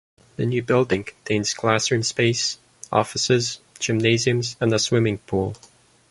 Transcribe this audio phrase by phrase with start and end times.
[0.35, 2.57] The new building contains classroom space,
[2.91, 5.55] offices, gymnasiums and a swimming pool.